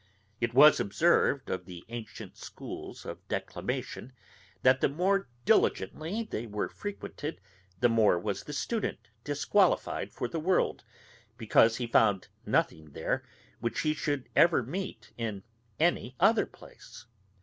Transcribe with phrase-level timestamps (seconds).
[0.39, 4.13] It was observed of the ancient schools of declamation,
[4.63, 7.39] that the more diligently they were frequented,
[7.81, 10.83] the more was the student disqualified for the world,
[11.37, 13.23] because he found nothing there
[13.59, 15.43] which he should ever meet in
[15.79, 17.05] any other place.